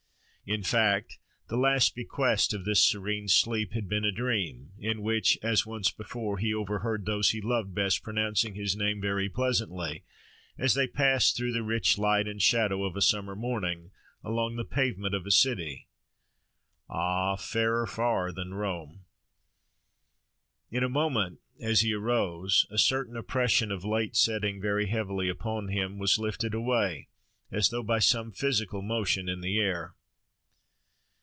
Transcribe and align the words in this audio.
In 0.43 0.63
fact, 0.63 1.17
the 1.47 1.55
last 1.55 1.93
bequest 1.95 2.51
of 2.53 2.65
this 2.65 2.83
serene 2.85 3.29
sleep 3.29 3.71
had 3.71 3.87
been 3.87 4.03
a 4.03 4.11
dream, 4.11 4.71
in 4.77 5.01
which, 5.01 5.37
as 5.41 5.65
once 5.65 5.91
before, 5.91 6.39
he 6.39 6.53
overheard 6.53 7.05
those 7.05 7.29
he 7.29 7.39
loved 7.39 7.73
best 7.73 8.03
pronouncing 8.03 8.53
his 8.53 8.75
name 8.75 8.99
very 8.99 9.29
pleasantly, 9.29 10.03
as 10.57 10.73
they 10.73 10.87
passed 10.87 11.37
through 11.37 11.53
the 11.53 11.63
rich 11.63 11.97
light 11.97 12.27
and 12.27 12.41
shadow 12.41 12.83
of 12.83 12.97
a 12.97 13.01
summer 13.01 13.33
morning, 13.33 13.91
along 14.25 14.57
the 14.57 14.65
pavement 14.65 15.15
of 15.15 15.25
a 15.25 15.31
city—Ah! 15.31 17.37
fairer 17.37 17.87
far 17.87 18.33
than 18.33 18.53
Rome! 18.53 19.05
In 20.69 20.83
a 20.83 20.89
moment, 20.89 21.39
as 21.61 21.79
he 21.79 21.93
arose, 21.93 22.65
a 22.69 22.77
certain 22.77 23.15
oppression 23.15 23.71
of 23.71 23.85
late 23.85 24.17
setting 24.17 24.59
very 24.59 24.87
heavily 24.87 25.29
upon 25.29 25.69
him 25.69 25.97
was 25.97 26.19
lifted 26.19 26.53
away, 26.53 27.07
as 27.53 27.69
though 27.69 27.83
by 27.83 27.99
some 27.99 28.33
physical 28.33 28.81
motion 28.81 29.29
in 29.29 29.39
the 29.39 29.57
air. 29.57 29.95